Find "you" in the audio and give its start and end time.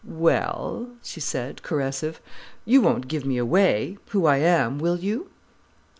2.65-2.81, 4.97-5.29